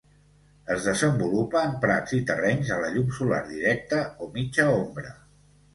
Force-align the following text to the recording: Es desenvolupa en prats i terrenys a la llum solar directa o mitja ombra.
Es 0.75 0.87
desenvolupa 0.87 1.61
en 1.69 1.75
prats 1.83 2.15
i 2.21 2.23
terrenys 2.31 2.73
a 2.77 2.81
la 2.85 2.91
llum 2.97 3.15
solar 3.21 3.41
directa 3.53 4.05
o 4.27 4.33
mitja 4.41 4.69
ombra. 4.81 5.19